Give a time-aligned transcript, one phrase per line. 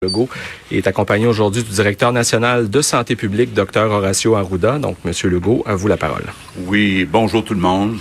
[0.00, 0.28] Legault
[0.70, 4.78] est accompagné aujourd'hui du directeur national de santé publique, Dr Horacio Arruda.
[4.78, 6.22] Donc, Monsieur Legault, à vous la parole.
[6.56, 7.96] Oui, bonjour tout le monde.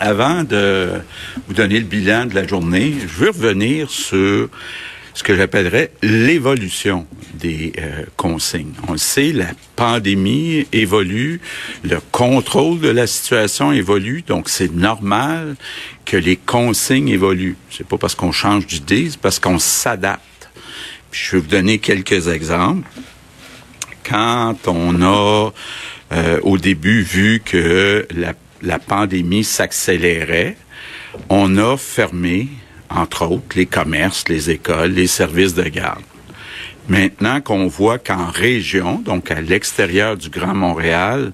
[0.00, 0.88] Avant de
[1.46, 4.48] vous donner le bilan de la journée, je veux revenir sur
[5.12, 8.72] ce que j'appellerais l'évolution des euh, consignes.
[8.88, 11.42] On le sait, la pandémie évolue,
[11.84, 15.56] le contrôle de la situation évolue, donc c'est normal
[16.06, 17.58] que les consignes évoluent.
[17.70, 20.22] C'est pas parce qu'on change d'idée, c'est parce qu'on s'adapte.
[21.12, 22.88] Je vais vous donner quelques exemples.
[24.04, 25.52] Quand on a
[26.12, 30.56] euh, au début vu que la la pandémie s'accélérait,
[31.28, 32.48] on a fermé,
[32.88, 36.02] entre autres, les commerces, les écoles, les services de garde.
[36.88, 41.32] Maintenant qu'on voit qu'en région, donc à l'extérieur du Grand Montréal,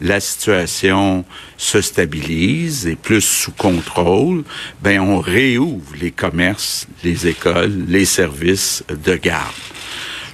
[0.00, 1.26] la situation
[1.58, 4.44] se stabilise et plus sous contrôle,
[4.82, 9.54] ben on réouvre les commerces, les écoles, les services de garde.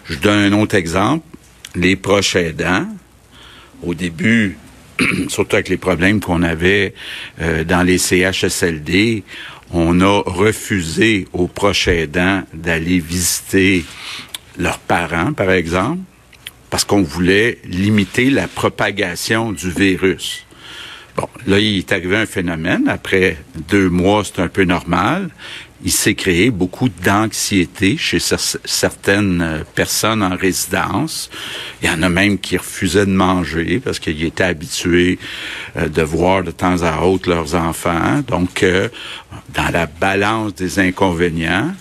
[0.05, 1.27] Je donne un autre exemple.
[1.75, 2.87] Les proches aidants,
[3.83, 4.57] au début,
[5.29, 6.95] surtout avec les problèmes qu'on avait
[7.41, 9.25] euh, dans les CHSLD,
[9.73, 13.85] on a refusé aux proches aidants d'aller visiter
[14.59, 16.01] leurs parents, par exemple,
[16.71, 20.45] parce qu'on voulait limiter la propagation du virus.
[21.17, 22.89] Bon, là, il est arrivé un phénomène.
[22.89, 23.37] Après
[23.69, 25.31] deux mois, c'est un peu normal
[25.85, 31.31] il s'est créé beaucoup d'anxiété chez certaines euh, personnes en résidence.
[31.83, 35.19] Il y en a même qui refusaient de manger parce qu'ils étaient habitués
[35.77, 38.23] euh, de voir de temps à autre leurs enfants.
[38.27, 38.89] Donc, euh,
[39.55, 41.75] dans la balance des inconvénients,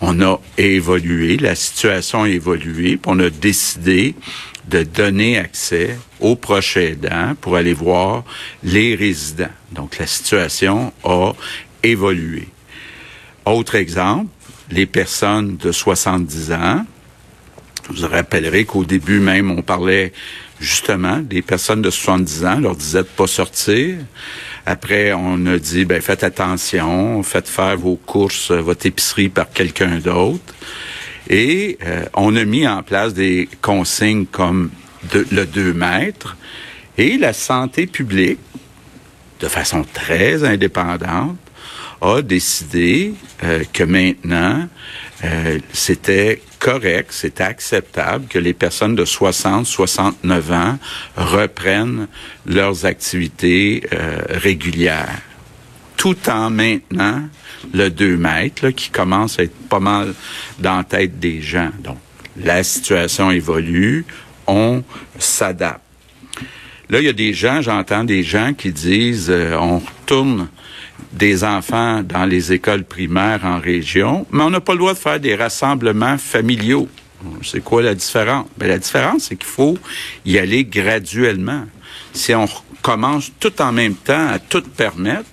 [0.00, 4.14] on a évolué, la situation a évolué, puis on a décidé
[4.68, 8.24] de donner accès aux proches aidants pour aller voir
[8.62, 9.46] les résidents.
[9.72, 11.32] Donc, la situation a
[11.82, 12.48] évolué.
[13.44, 14.30] Autre exemple,
[14.70, 16.84] les personnes de 70 ans.
[17.88, 20.12] Vous rappellerai qu'au début même, on parlait
[20.58, 23.96] justement des personnes de 70 ans, leur disait de pas sortir.
[24.68, 30.00] Après, on a dit, ben faites attention, faites faire vos courses, votre épicerie par quelqu'un
[30.00, 30.54] d'autre.
[31.30, 34.70] Et euh, on a mis en place des consignes comme
[35.14, 36.36] le 2 mètres.
[36.98, 38.40] Et la santé publique,
[39.38, 41.36] de façon très indépendante,
[42.00, 44.68] a décidé euh, que maintenant,
[45.24, 50.78] euh, c'était correct, c'était acceptable que les personnes de 60, 69 ans
[51.16, 52.06] reprennent
[52.44, 55.22] leurs activités euh, régulières,
[55.96, 57.22] tout en maintenant
[57.72, 60.14] le 2 mètres, qui commence à être pas mal
[60.58, 61.70] dans la tête des gens.
[61.82, 61.98] Donc,
[62.36, 64.04] la situation évolue,
[64.46, 64.82] on
[65.18, 65.80] s'adapte.
[66.90, 70.48] Là, il y a des gens, j'entends des gens qui disent, on retourne
[71.16, 74.98] des enfants dans les écoles primaires en région, mais on n'a pas le droit de
[74.98, 76.88] faire des rassemblements familiaux.
[77.42, 78.46] C'est quoi la différence?
[78.58, 79.78] Ben, la différence, c'est qu'il faut
[80.24, 81.64] y aller graduellement.
[82.12, 82.46] Si on
[82.82, 85.28] commence tout en même temps à tout permettre,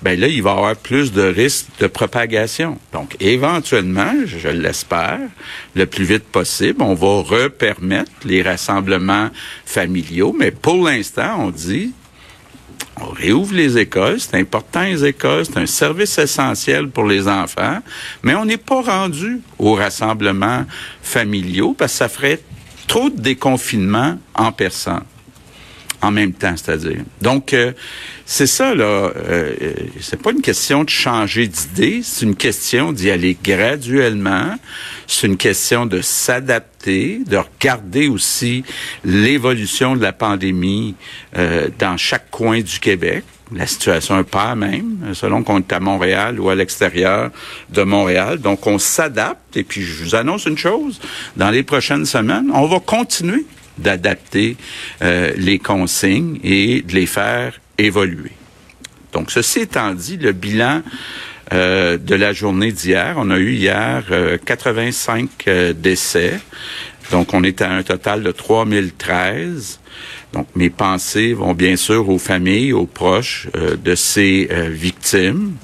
[0.00, 2.78] ben là, il va y avoir plus de risques de propagation.
[2.92, 5.20] Donc, éventuellement, je l'espère,
[5.74, 9.30] le plus vite possible, on va repermettre les rassemblements
[9.66, 11.92] familiaux, mais pour l'instant, on dit,
[13.00, 17.78] on réouvre les écoles, c'est important les écoles, c'est un service essentiel pour les enfants,
[18.22, 20.64] mais on n'est pas rendu aux rassemblements
[21.02, 22.40] familiaux parce que ça ferait
[22.86, 25.02] trop de déconfinement en personne
[26.00, 27.02] en même temps, c'est-à-dire.
[27.20, 27.72] Donc, euh,
[28.24, 28.84] c'est ça, là.
[29.16, 29.52] Euh,
[30.00, 34.54] c'est pas une question de changer d'idée, c'est une question d'y aller graduellement.
[35.06, 38.64] C'est une question de s'adapter, de regarder aussi
[39.04, 40.94] l'évolution de la pandémie
[41.36, 43.24] euh, dans chaque coin du Québec.
[43.54, 47.30] La situation n'est pas même, selon qu'on est à Montréal ou à l'extérieur
[47.70, 48.38] de Montréal.
[48.38, 49.56] Donc, on s'adapte.
[49.56, 51.00] Et puis, je vous annonce une chose.
[51.36, 53.46] Dans les prochaines semaines, on va continuer
[53.78, 54.56] d'adapter
[55.02, 58.32] euh, les consignes et de les faire évoluer.
[59.12, 60.82] Donc, ceci étant dit, le bilan
[61.52, 64.04] euh, de la journée d'hier, on a eu hier
[64.44, 66.40] 85 euh, décès.
[67.10, 69.80] Donc, on est à un total de 3013.
[70.32, 75.54] Donc, mes pensées vont bien sûr aux familles, aux proches de ces victimes.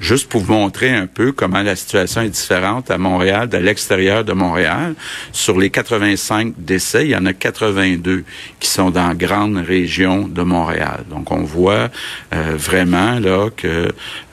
[0.00, 4.24] Juste pour vous montrer un peu comment la situation est différente à Montréal, de l'extérieur
[4.24, 4.94] de Montréal.
[5.32, 8.24] Sur les 85 décès, il y en a 82
[8.60, 11.04] qui sont dans grande région de Montréal.
[11.08, 11.88] Donc, on voit
[12.34, 13.66] euh, vraiment là que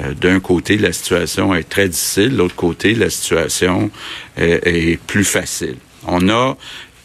[0.04, 3.89] euh, d'un côté, la situation est très difficile, l'autre côté, la situation
[4.38, 5.77] est plus facile.
[6.06, 6.57] On a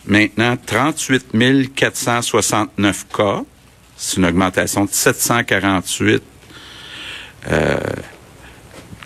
[0.07, 3.43] maintenant 38 469 cas.
[3.97, 6.23] C'est une augmentation de 748
[7.51, 7.79] euh,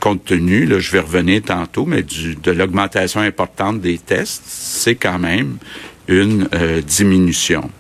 [0.03, 4.97] compte tenu, là, je vais revenir tantôt, mais du, de l'augmentation importante des tests, c'est
[4.97, 5.59] quand même
[6.09, 7.71] une euh, diminution.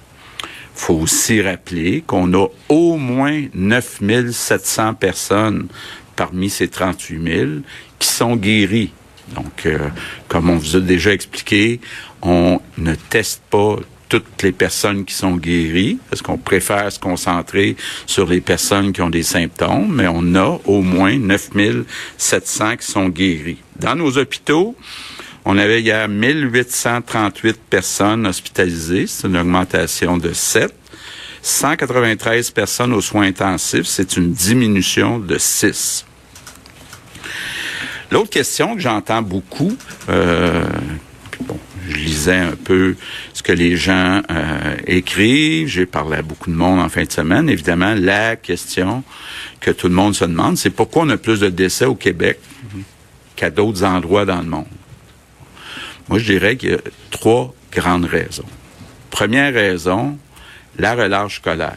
[0.72, 5.66] faut aussi rappeler qu'on a au moins 9700 personnes
[6.14, 7.50] parmi ces 38 000
[7.98, 8.92] qui sont guéries.
[9.34, 9.88] Donc, euh,
[10.28, 11.80] comme on vous a déjà expliqué,
[12.22, 13.78] on ne teste pas
[14.12, 19.00] toutes les personnes qui sont guéries, parce qu'on préfère se concentrer sur les personnes qui
[19.00, 23.56] ont des symptômes, mais on a au moins 9700 qui sont guéris.
[23.80, 24.76] Dans nos hôpitaux,
[25.46, 30.74] on avait hier 1838 personnes hospitalisées, c'est une augmentation de 7.
[31.40, 36.04] 193 personnes aux soins intensifs, c'est une diminution de 6.
[38.10, 39.74] L'autre question que j'entends beaucoup,
[40.10, 40.66] euh,
[41.88, 42.96] je lisais un peu
[43.32, 45.68] ce que les gens euh, écrivent.
[45.68, 47.48] J'ai parlé à beaucoup de monde en fin de semaine.
[47.48, 49.02] Évidemment, la question
[49.60, 52.38] que tout le monde se demande, c'est pourquoi on a plus de décès au Québec
[53.36, 54.66] qu'à d'autres endroits dans le monde?
[56.08, 56.78] Moi, je dirais qu'il y a
[57.10, 58.44] trois grandes raisons.
[59.10, 60.18] Première raison,
[60.78, 61.76] la relâche scolaire.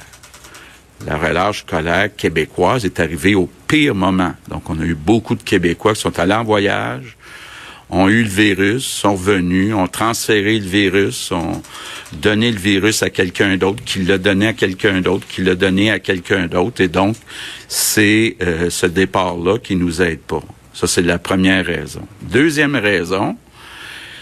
[1.06, 4.34] La relâche scolaire québécoise est arrivée au pire moment.
[4.48, 7.15] Donc, on a eu beaucoup de Québécois qui sont allés en voyage,
[7.90, 11.62] ont eu le virus, sont venus, ont transféré le virus, ont
[12.14, 15.92] donné le virus à quelqu'un d'autre, qui l'a donné à quelqu'un d'autre, qui l'a donné
[15.92, 16.82] à quelqu'un d'autre.
[16.82, 17.16] Et donc,
[17.68, 20.44] c'est euh, ce départ-là qui nous aide pas.
[20.74, 22.02] Ça, c'est la première raison.
[22.22, 23.38] Deuxième raison,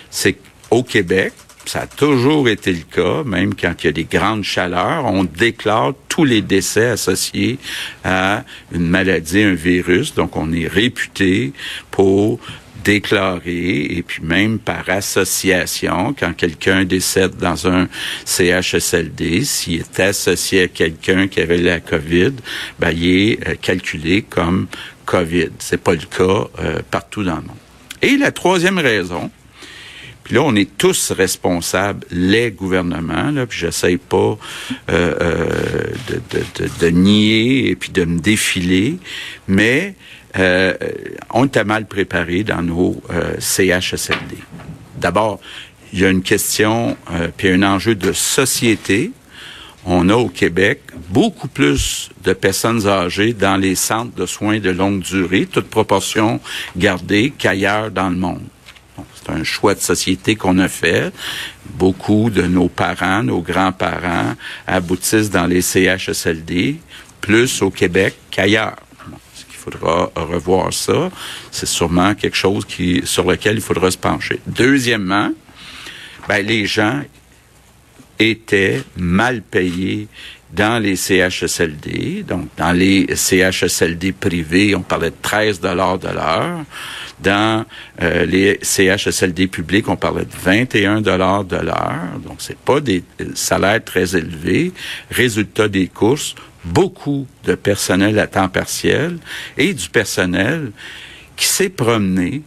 [0.10, 0.34] c'est
[0.70, 1.34] qu'au Québec,
[1.66, 5.24] ça a toujours été le cas, même quand il y a des grandes chaleurs, on
[5.24, 7.58] déclare tous les décès associés
[8.04, 8.44] à
[8.74, 10.14] une maladie, un virus.
[10.14, 11.54] Donc, on est réputé
[11.90, 12.40] pour
[12.84, 17.88] déclaré et puis même par association, quand quelqu'un décède dans un
[18.26, 22.34] CHSLD, s'il est associé à quelqu'un qui avait la COVID,
[22.80, 24.68] ben, il est euh, calculé comme
[25.06, 25.50] COVID.
[25.60, 27.58] C'est pas le cas euh, partout dans le monde.
[28.02, 29.32] Et la troisième raison,
[30.24, 34.38] puis là, on est tous responsables, les gouvernements, là, puis j'essaye pas
[34.90, 35.52] euh,
[36.08, 38.98] de, de, de, de, nier et puis de me défiler,
[39.48, 39.96] mais
[40.38, 40.74] euh,
[41.32, 44.38] on était mal préparés dans nos euh, CHSLD.
[45.00, 45.40] D'abord,
[45.92, 49.12] il y a une question, euh, puis un enjeu de société.
[49.86, 54.70] On a au Québec beaucoup plus de personnes âgées dans les centres de soins de
[54.70, 56.40] longue durée, toute proportion
[56.76, 58.42] gardée, qu'ailleurs dans le monde.
[59.16, 61.12] C'est un choix de société qu'on a fait.
[61.66, 64.36] Beaucoup de nos parents, nos grands-parents
[64.68, 66.78] aboutissent dans les CHSLD,
[67.22, 68.76] plus au Québec qu'ailleurs
[69.64, 71.12] faudra revoir ça.
[71.52, 74.40] C'est sûrement quelque chose qui, sur lequel il faudra se pencher.
[74.48, 75.32] Deuxièmement,
[76.28, 77.02] ben, les gens
[78.20, 80.08] étaient mal payés
[80.54, 86.60] dans les CHSLD, donc dans les CHSLD privés, on parlait de 13 dollars de l'heure.
[87.20, 87.66] Dans
[88.02, 92.20] euh, les CHSLD publics, on parlait de 21 dollars de l'heure.
[92.24, 93.04] Donc c'est pas des
[93.34, 94.74] salaires très élevés.
[95.10, 99.18] Résultat des courses, beaucoup de personnel à temps partiel
[99.58, 100.72] et du personnel
[101.36, 102.44] qui s'est promené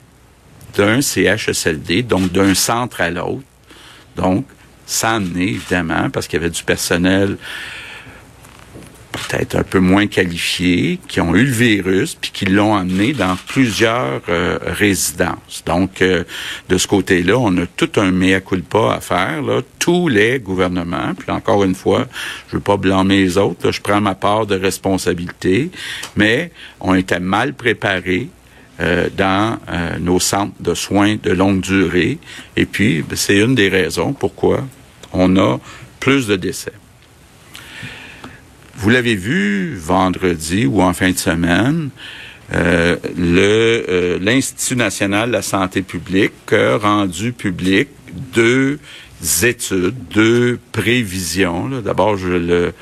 [0.74, 3.44] d'un CHSLD, donc d'un centre à l'autre,
[4.16, 4.46] donc
[4.86, 7.36] sans amener, évidemment, parce qu'il y avait du personnel
[9.28, 13.36] peut-être un peu moins qualifiés, qui ont eu le virus, puis qui l'ont amené dans
[13.48, 15.62] plusieurs euh, résidences.
[15.64, 16.24] Donc, euh,
[16.68, 19.42] de ce côté-là, on a tout un mea culpa à faire.
[19.42, 19.62] Là.
[19.78, 22.06] Tous les gouvernements, puis encore une fois,
[22.48, 25.70] je veux pas blâmer les autres, je prends ma part de responsabilité,
[26.16, 28.28] mais on était mal préparés
[28.80, 29.58] euh, dans
[30.00, 32.18] nos centres de soins de longue durée.
[32.56, 34.64] Et puis, ben, c'est une des raisons pourquoi
[35.12, 35.58] on a
[36.00, 36.72] plus de décès.
[38.78, 41.88] Vous l'avez vu vendredi ou en fin de semaine,
[42.52, 47.88] euh, euh, l'Institut national de la santé publique a rendu public
[48.34, 48.78] deux
[49.42, 51.68] études, deux prévisions.
[51.80, 52.72] D'abord, je le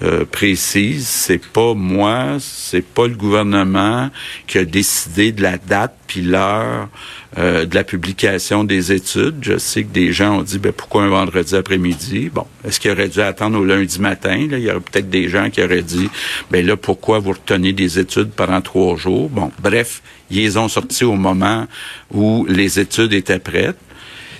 [0.00, 1.06] euh, précise.
[1.06, 4.08] C'est pas moi, c'est pas le gouvernement
[4.46, 6.88] qui a décidé de la date puis l'heure
[7.36, 9.36] euh, de la publication des études.
[9.42, 12.30] Je sais que des gens ont dit ben pourquoi un vendredi après-midi?
[12.32, 14.46] Bon, est-ce qu'il aurait dû attendre au lundi matin?
[14.50, 14.58] Là?
[14.58, 16.08] Il y aurait peut-être des gens qui auraient dit
[16.50, 19.28] ben là pourquoi vous retenez des études pendant trois jours?
[19.28, 21.66] Bon, bref, ils ont sortis au moment
[22.10, 23.78] où les études étaient prêtes.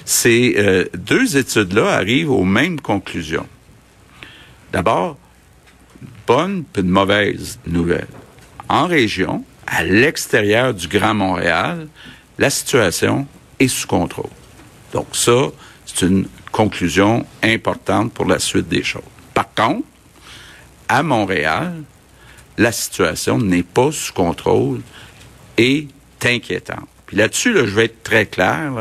[0.06, 3.46] Ces euh, deux études-là arrivent aux mêmes conclusions.
[4.72, 5.18] D'abord,
[6.26, 8.08] bonne puis de mauvaise nouvelle.
[8.68, 11.88] En région, à l'extérieur du Grand Montréal,
[12.38, 13.26] la situation
[13.58, 14.30] est sous contrôle.
[14.92, 15.50] Donc ça,
[15.86, 19.02] c'est une conclusion importante pour la suite des choses.
[19.34, 19.86] Par contre,
[20.88, 21.82] à Montréal,
[22.58, 24.82] la situation n'est pas sous contrôle
[25.56, 25.88] et
[26.24, 26.88] inquiétante.
[27.06, 28.72] Puis là-dessus, là, je vais être très clair.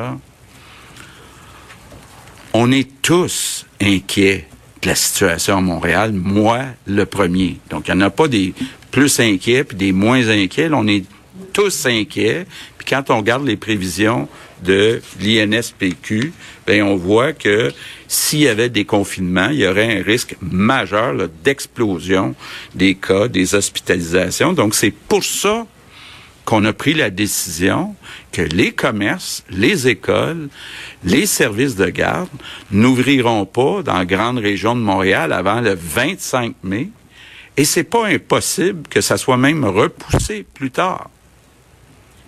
[2.53, 4.47] On est tous inquiets
[4.81, 7.57] de la situation à Montréal, moi le premier.
[7.69, 8.53] Donc, il n'y en a pas des
[8.91, 10.69] plus inquiets puis des moins inquiets.
[10.73, 11.05] on est
[11.53, 12.45] tous inquiets.
[12.77, 14.27] Puis quand on regarde les prévisions
[14.63, 16.33] de l'INSPQ,
[16.67, 17.71] ben on voit que
[18.07, 22.35] s'il y avait des confinements, il y aurait un risque majeur d'explosion
[22.75, 24.53] des cas, des hospitalisations.
[24.53, 25.65] Donc c'est pour ça
[26.51, 27.95] qu'on a pris la décision
[28.33, 30.49] que les commerces, les écoles,
[31.05, 32.27] les services de garde
[32.71, 36.89] n'ouvriront pas dans la grande région de Montréal avant le 25 mai.
[37.55, 41.09] Et c'est pas impossible que ça soit même repoussé plus tard.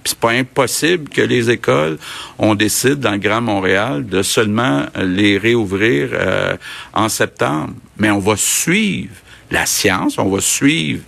[0.05, 1.97] c'est pas impossible que les écoles,
[2.37, 6.55] on décide dans le Grand Montréal de seulement les réouvrir euh,
[6.93, 7.73] en septembre.
[7.97, 9.15] Mais on va suivre
[9.51, 11.01] la science, on va suivre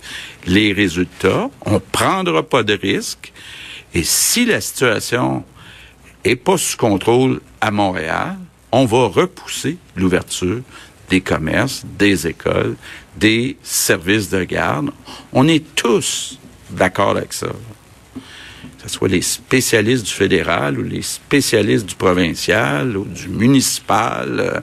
[0.46, 3.32] les résultats, on prendra pas de risques.
[3.94, 5.44] Et si la situation
[6.24, 8.36] est pas sous contrôle à Montréal,
[8.72, 10.60] on va repousser l'ouverture
[11.08, 12.76] des commerces, des écoles,
[13.16, 14.90] des services de garde.
[15.32, 16.38] On est tous
[16.70, 17.46] d'accord avec ça.
[18.16, 24.62] Que ce soit les spécialistes du fédéral ou les spécialistes du provincial ou du municipal,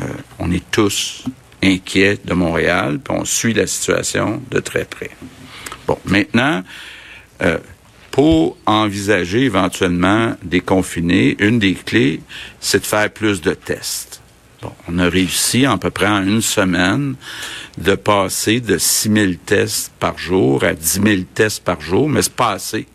[0.00, 0.04] euh,
[0.38, 1.24] on est tous
[1.62, 5.10] inquiets de Montréal, puis on suit la situation de très près.
[5.86, 6.62] Bon, maintenant,
[7.42, 7.58] euh,
[8.10, 12.20] pour envisager éventuellement des confinés, une des clés,
[12.60, 14.20] c'est de faire plus de tests.
[14.88, 17.14] On a réussi à peu près en une semaine
[17.78, 22.22] de passer de 6 000 tests par jour à 10 000 tests par jour, mais
[22.22, 22.86] c'est pas assez.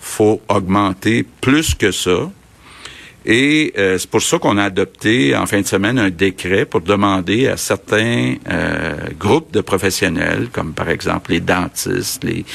[0.00, 2.30] faut augmenter plus que ça.
[3.30, 6.80] Et euh, c'est pour ça qu'on a adopté en fin de semaine un décret pour
[6.80, 12.46] demander à certains euh, groupes de professionnels, comme par exemple les dentistes, les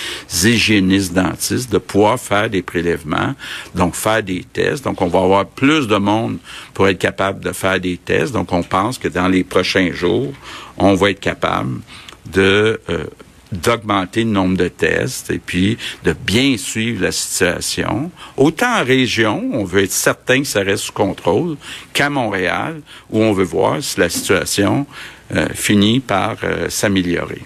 [0.43, 3.35] hygiénistes dentistes, de pouvoir faire des prélèvements,
[3.75, 4.83] donc faire des tests.
[4.83, 6.39] Donc on va avoir plus de monde
[6.73, 8.33] pour être capable de faire des tests.
[8.33, 10.33] Donc on pense que dans les prochains jours,
[10.79, 11.81] on va être capable
[12.25, 13.05] de euh,
[13.53, 18.11] d'augmenter le nombre de tests et puis de bien suivre la situation.
[18.37, 21.57] Autant en région, on veut être certain que ça reste sous contrôle,
[21.93, 24.85] qu'à Montréal, où on veut voir si la situation
[25.33, 27.41] euh, finit par euh, s'améliorer.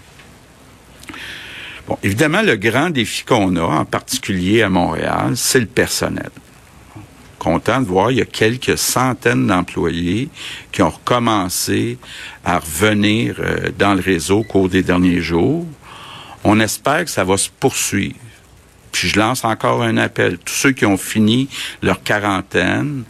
[1.87, 6.31] Bon, évidemment, le grand défi qu'on a, en particulier à Montréal, c'est le personnel
[7.37, 10.29] content de voir, il y a quelques centaines d'employés
[10.71, 11.97] qui ont recommencé
[12.43, 15.65] à revenir euh, dans le réseau au cours des derniers jours.
[16.49, 18.15] On espère que ça va se poursuivre.
[18.93, 20.37] Puis je lance encore un appel.
[20.37, 21.49] Tous ceux qui ont fini
[21.81, 23.03] leur quarantaine,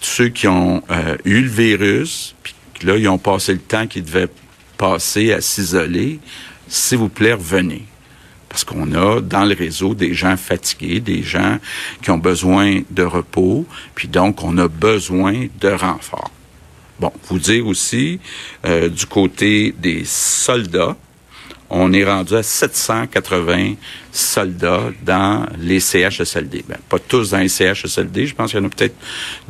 [0.00, 2.54] tous ceux qui ont euh, eu le virus, puis
[2.86, 4.30] là, ils ont passé le temps qu'ils devaient
[4.78, 6.20] passer à s'isoler,
[6.68, 7.84] s'il vous plaît, revenez.
[8.48, 11.58] Parce qu'on a dans le réseau des gens fatigués, des gens
[12.02, 16.30] qui ont besoin de repos, puis donc on a besoin de renfort.
[16.98, 18.20] Bon, vous dire aussi,
[18.64, 20.96] euh, du côté des soldats,
[21.70, 23.74] on est rendu à 780
[24.12, 26.64] soldats dans les CHSLD.
[26.68, 28.96] Ben, pas tous dans les CHSLD, je pense qu'il y en a peut-être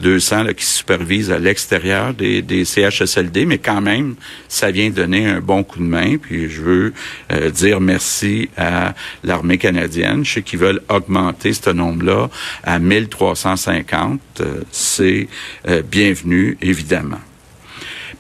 [0.01, 4.17] 200 là, qui supervisent à l'extérieur des, des, CHSLD, mais quand même,
[4.49, 6.19] ça vient donner un bon coup de main.
[6.19, 6.93] Puis je veux
[7.33, 10.25] euh, dire merci à l'armée canadienne.
[10.25, 12.29] Je sais qu'ils veulent augmenter ce nombre-là
[12.63, 14.21] à 1350.
[14.41, 15.27] Euh, c'est
[15.69, 17.21] euh, bienvenu, évidemment.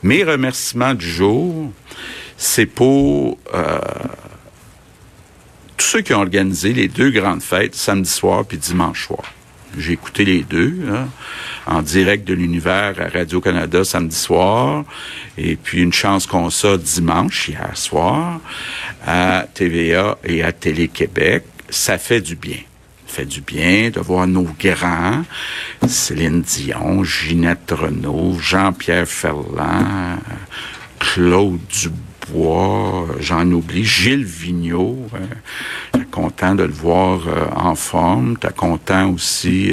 [0.02, 1.71] Mes remerciements du jour,
[2.43, 3.79] c'est pour euh,
[5.77, 9.25] tous ceux qui ont organisé les deux grandes fêtes, samedi soir puis dimanche soir.
[9.77, 11.09] J'ai écouté les deux hein,
[11.67, 14.85] en direct de l'univers à Radio-Canada samedi soir
[15.37, 18.41] et puis une chance qu'on ça dimanche, hier soir,
[19.07, 21.45] à TVA et à Télé-Québec.
[21.69, 22.61] Ça fait du bien.
[23.07, 25.25] Ça fait du bien de voir nos grands,
[25.87, 30.19] Céline Dion, Ginette Renault, Jean-Pierre Ferland,
[30.99, 32.10] Claude Dubois,
[33.21, 37.21] J'en oublie, Gilles Vigneault, hein, content de le voir
[37.55, 39.73] en forme, t'es content aussi,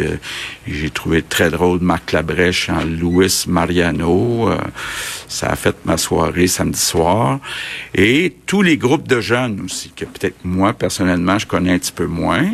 [0.68, 4.50] j'ai trouvé très drôle Marc Labrèche en Louis Mariano,
[5.28, 7.40] ça a fait ma soirée samedi soir,
[7.94, 11.92] et tous les groupes de jeunes aussi, que peut-être moi, personnellement, je connais un petit
[11.92, 12.50] peu moins,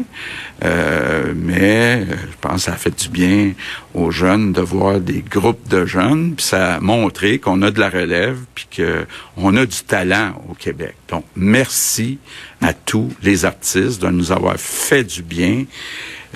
[0.63, 3.53] mais je pense que ça a fait du bien
[3.93, 7.79] aux jeunes de voir des groupes de jeunes, puis ça a montré qu'on a de
[7.79, 10.95] la relève, puis qu'on a du talent au Québec.
[11.09, 12.19] Donc, merci
[12.61, 15.65] à tous les artistes de nous avoir fait du bien.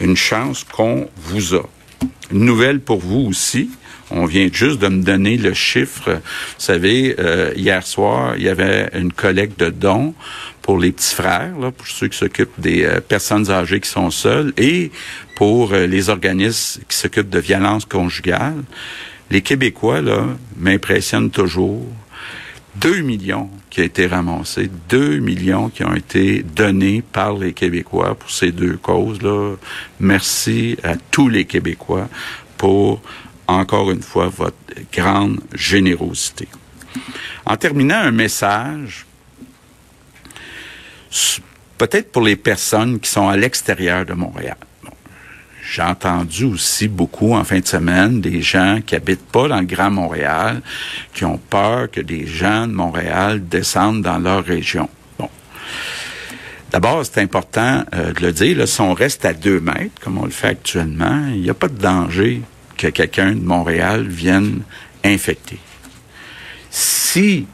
[0.02, 1.64] Une chance qu'on vous a.
[2.32, 3.70] Nouvelle pour vous aussi.
[4.10, 6.12] On vient juste de me donner le chiffre.
[6.12, 6.20] Vous
[6.58, 10.14] savez, euh, hier soir, il y avait une collecte de dons
[10.62, 14.10] pour les petits frères, là, pour ceux qui s'occupent des euh, personnes âgées qui sont
[14.12, 14.92] seules, et
[15.36, 18.64] pour euh, les organismes qui s'occupent de violences conjugales.
[19.30, 20.02] Les Québécois,
[20.56, 21.86] m'impressionnent toujours.
[22.76, 28.16] Deux millions qui ont été ramassés, deux millions qui ont été donnés par les Québécois
[28.16, 29.56] pour ces deux causes-là.
[30.00, 32.08] Merci à tous les Québécois
[32.58, 33.02] pour,
[33.48, 34.56] encore une fois, votre
[34.92, 36.48] grande générosité.
[37.46, 39.06] En terminant, un message,
[41.78, 44.58] peut-être pour les personnes qui sont à l'extérieur de Montréal.
[45.70, 49.66] J'ai entendu aussi beaucoup en fin de semaine des gens qui habitent pas dans le
[49.66, 50.62] Grand Montréal,
[51.14, 54.90] qui ont peur que des gens de Montréal descendent dans leur région.
[55.20, 55.30] Bon.
[56.72, 60.26] D'abord, c'est important euh, de le dire, si on reste à deux mètres, comme on
[60.26, 62.42] le fait actuellement, il n'y a pas de danger
[62.78, 64.62] que quelqu'un de Montréal vienne
[65.04, 65.60] infecter.
[66.70, 67.48] Si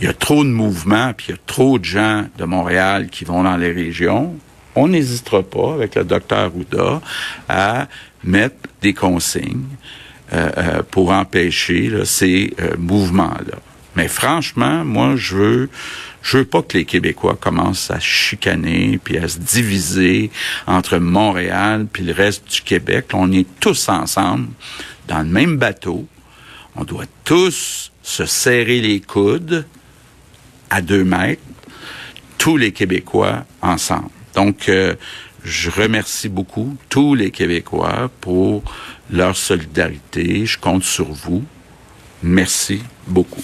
[0.00, 3.08] il y a trop de mouvements, puis il y a trop de gens de Montréal
[3.08, 4.34] qui vont dans les régions,
[4.74, 7.00] on n'hésitera pas, avec le docteur Ouda,
[7.48, 7.86] à
[8.24, 9.66] mettre des consignes
[10.32, 13.58] euh, euh, pour empêcher ces euh, mouvements-là.
[13.96, 15.70] Mais franchement, moi, je veux,
[16.22, 20.30] je veux pas que les Québécois commencent à chicaner puis à se diviser
[20.66, 23.06] entre Montréal puis le reste du Québec.
[23.12, 24.48] On est tous ensemble
[25.08, 26.06] dans le même bateau.
[26.74, 29.66] On doit tous se serrer les coudes
[30.70, 31.42] à deux mètres,
[32.38, 34.08] tous les Québécois ensemble.
[34.34, 34.94] Donc, euh,
[35.44, 38.62] je remercie beaucoup tous les Québécois pour
[39.10, 40.46] leur solidarité.
[40.46, 41.44] Je compte sur vous.
[42.22, 43.42] Merci beaucoup.